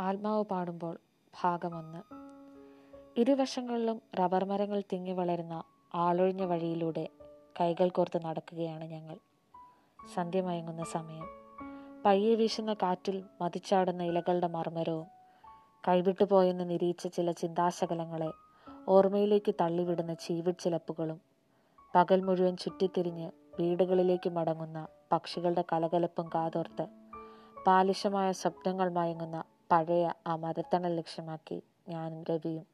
[0.00, 0.98] ആത്മാവ് പാടുമ്പോൾ
[1.42, 2.14] ഭാഗമൊന്ന്.
[3.20, 5.62] ഇരുവശങ്ങളിലും റബ്ബർ മരങ്ങൾ തിങ്ങി വളരുന്ന
[5.94, 7.08] ആളൊഴിഞ്ഞ വഴിയിലൂടെ
[7.60, 9.16] കൈകൾ കോർത്ത് നടക്കുകയാണ് ഞങ്ങൾ.
[10.14, 11.26] സന്ധ്യ മയങ്ങുന്ന സമയം.
[12.06, 15.06] പയ്യെ വീശുന്ന കാറ്റിൽ മതിച്ചാടുന്ന ഇലകളുടെ മർമ്മരവും
[15.88, 18.30] കൈവിട്ടു പോയെന്ന് നിരീച്ച ചില ചിന്താശകലങ്ങളെ
[18.88, 21.20] ഓർമ്മയിലേക്ക് തള്ളിവിടുന്ന ചീവിച്ചിലപ്പുകളും
[21.96, 23.30] പകൽ മുഴുവൻ ചുറ്റിത്തിരിഞ്ഞ്
[23.60, 26.86] വീടുകളിലേക്ക് മടങ്ങുന്ന പക്ഷികളുടെ കലകലപ്പും കാതോർത്ത്
[27.66, 32.66] ബാലിശമായ സ്വപ്നങ്ങൾ മയങ്ങുന്ന പഴയ ആ മരത്തണൽ ലക്ഷ്യമാക്കി ഞാനും രവിയും.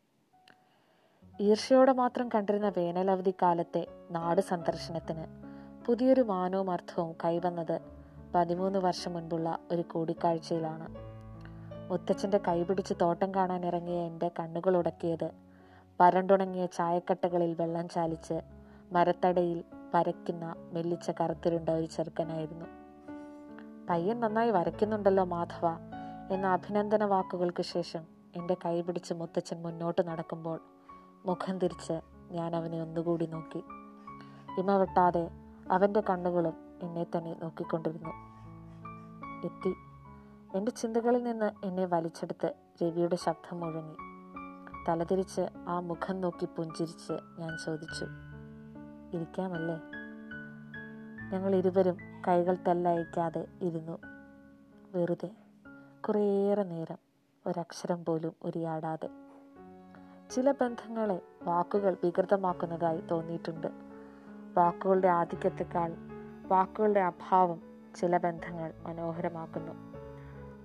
[1.41, 5.25] ഈർഷയോടെ മാത്രം കണ്ടിരുന്ന വേനലവധി കാലത്തെ നാട് സന്ദർശനത്തിന്
[5.87, 7.81] പുതിയൊരു മാനവും അർത്ഥവും കൈവന്നത്
[8.35, 10.89] പതിമൂന്ന് വർഷം മുൻപുള്ള ഒരു കൂടിക്കാഴ്ചയിലാണ്.
[11.91, 15.31] മുത്തച്ഛന്റെ കൈപിടിച്ച് തോട്ടം കാണാൻ ഇറങ്ങിയ എന്റെ കണ്ണുകൾ ഉടക്കിയത്
[16.01, 18.41] വരണ്ടുണങ്ങിയ ചായക്കട്ടകളിൽ വെള്ളം ചാലിച്ച്
[18.93, 19.65] മരത്തടയിൽ
[19.95, 22.67] പരക്കുന്ന മെല്ലിച്ച കറുത്തിരുണ്ട ഒരു ചെറുക്കനായിരുന്നു.
[23.91, 25.94] പയ്യൻ നന്നായി വരയ്ക്കുന്നുണ്ടല്ലോ മാധവ
[26.31, 28.01] എന്ന അഭിനന്ദന വാക്കുകൾക്ക് ശേഷം
[28.37, 30.61] എന്റെ കൈ പിടിച്ച് മുത്തച്ഛൻ മുന്നോട്ട് നടക്കുമ്പോൾ
[31.27, 33.65] മുഖം തിരിച്ച് ഞാൻ അവനെ ഒന്നുകൂടി നോക്കി.
[34.59, 35.31] ഇമ വെട്ടാതെ
[35.71, 38.11] അവന്റെ കണ്ണുകളും എന്നെ തന്നെ നോക്കിക്കൊണ്ടിരുന്നു.
[39.45, 39.75] എത്തി.
[40.57, 43.97] എന്റെ ചിന്തകളിൽ നിന്ന് എന്നെ വലിച്ചെടുത്ത് രവിയുടെ ശബ്ദം മുഴങ്ങി.
[44.89, 48.05] തലതിരിച്ച് ആ മുഖം നോക്കി പുഞ്ചിരിച്ച് ഞാൻ ചോദിച്ചു
[49.17, 49.81] ഇരിക്കാമല്ലേ?
[51.33, 51.97] ഞങ്ങൾ ഇരുവരും
[52.29, 53.99] കൈകൾ തെല്ലയക്കാതെ ഇരുന്നു.
[54.95, 55.44] വെറുതെ
[56.09, 56.99] കുറേയേറെ നേരം
[57.47, 59.09] ഒരക്ഷരം പോലും ഉരിയാടാതെ.
[60.31, 63.67] ചില ബന്ധങ്ങളെ വാക്കുകൾ വികൃതമാക്കുന്നതായി തോന്നിയിട്ടുണ്ട്.
[64.55, 65.93] വാക്കുകളുടെ ആധിക്യത്തെക്കാൾ
[66.49, 67.63] വാക്കുകളുടെ അഭാവം
[67.97, 69.73] ചില ബന്ധങ്ങൾ മനോഹരമാക്കുന്നു.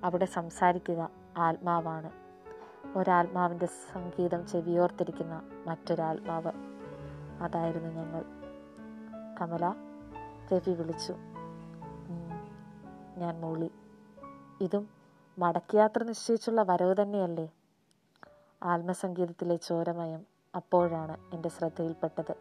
[0.03, 2.11] അവിടെ സംസാരിക്കുക ആത്മാവാണ്.
[2.97, 6.51] ഒരാത്മാവിന്റെ സംഗീതം ചെവിയോർത്തിരിക്കുന്ന മറ്റൊരാത്മാവ്.
[7.41, 8.25] അതായിരുന്നു ഞങ്ങൾ.
[9.41, 9.73] കമല
[10.53, 11.13] രവി വിളിച്ചു.
[13.17, 13.71] ഞാൻ മൂളി.
[14.61, 14.98] ഇതും
[15.37, 17.49] മടക്കയാത്ര നിശ്ചയിച്ചുള്ള വരവ് തന്നെയല്ലേ?
[18.63, 22.35] ആത്മസംഗീതത്തിലെ ചോരമയം അപ്പോഴാണ് എന്റെ ശ്രദ്ധയിൽപ്പെട്ടത്.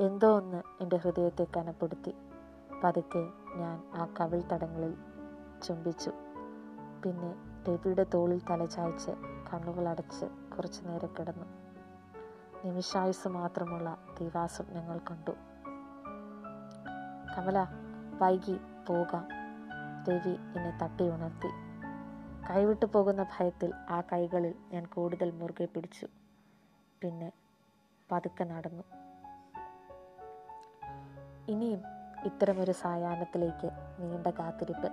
[0.00, 2.14] എന്തോ ഒന്ന് എന്റെ ഹൃദയത്തെ കനപ്പെടുത്തി.
[2.84, 4.94] പതുക്കെ ഞാൻ ആ കവിൾ തടങ്ങളിൽ
[5.62, 6.10] ചുംബിച്ചു.
[7.04, 7.34] പിന്നെ
[7.68, 9.10] രവിയുടെ തോളിൽ തലചായ്ച്ച്
[9.52, 11.44] കണ്ണുകൾ അടച്ച് കുറച്ചു നേരം കിടന്നു.
[12.64, 15.30] നിമിഷായുസ് മാത്രമുള്ള ദിവാസ്വപ്നങ്ങൾ കണ്ടു.
[17.38, 17.66] കമല
[18.22, 18.56] വൈകി
[18.88, 19.28] പോകാം.
[20.08, 21.63] രവി എന്നെ തട്ടി ഉണർത്തി.
[22.50, 26.06] കൈവിട്ടു പോകുന്ന ഭയത്തിൽ ആ കൈകളിൽ ഞാൻ കൂടുതൽ മുറുകെ പിടിച്ചു.
[27.02, 27.32] പിന്നെ
[28.12, 28.82] പതുക്കെ നടന്നു.
[31.48, 31.82] ഇനിയും
[32.24, 34.88] ഇത്തരമൊരു സായാഹ്നത്തിലേക്ക് നീണ്ട കാത്തിരിപ്പ്.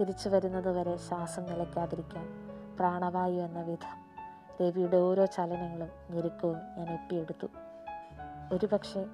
[0.00, 2.26] തിരിച്ചു വരുന്നതുവരെ ശ്വാസം നിലയ്ക്കാതിരിക്കാൻ
[2.76, 3.96] പ്രാണവായു എന്ന വിധം
[4.62, 7.46] രവിയുടെ ഓരോ ചലനങ്ങളും ഞെരുക്കവും ഞാൻ ഒപ്പിയെടുത്തു.
[8.52, 9.04] ഒരുപക്ഷെ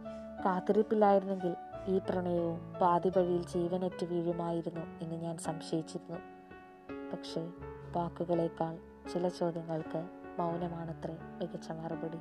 [0.44, 6.31] കാത്തിരിപ്പില്ലായിരുന്നെങ്കിൽ ഈ പ്രണയവും പാതി വഴിയിൽ ജീവനറ്റ് വീഴുമായിരുന്നു എന്ന് ഞാൻ സംശയിച്ചിരുന്നു.
[7.12, 7.40] പക്ഷേ
[7.96, 8.78] വാക്കുകളേക്കാൾ
[9.12, 10.00] ചില ചോദ്യങ്ങൾക്ക്
[10.38, 12.20] മൗനമാണത്രേ മികച്ച മറുപടി.